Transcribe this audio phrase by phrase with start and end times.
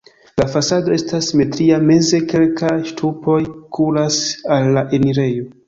[0.41, 3.39] La fasado estas simetria, meze kelkaj ŝtupoj
[3.79, 4.21] kuras
[4.59, 5.49] al la enirejo.